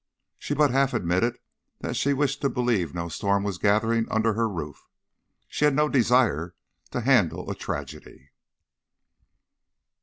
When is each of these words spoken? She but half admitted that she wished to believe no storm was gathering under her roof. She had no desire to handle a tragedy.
She 0.39 0.55
but 0.55 0.71
half 0.71 0.95
admitted 0.95 1.37
that 1.81 1.95
she 1.95 2.11
wished 2.11 2.41
to 2.41 2.49
believe 2.49 2.95
no 2.95 3.07
storm 3.07 3.43
was 3.43 3.59
gathering 3.59 4.07
under 4.09 4.33
her 4.33 4.49
roof. 4.49 4.87
She 5.47 5.63
had 5.65 5.75
no 5.75 5.87
desire 5.89 6.55
to 6.89 7.01
handle 7.01 7.51
a 7.51 7.53
tragedy. 7.53 8.31